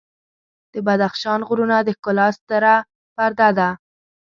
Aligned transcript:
د 0.73 0.75
بدخشان 0.87 1.39
غرونه 1.47 1.77
د 1.83 1.89
ښکلا 1.97 2.27
ستره 2.37 2.75
پرده 3.15 3.49
ده. 3.57 3.69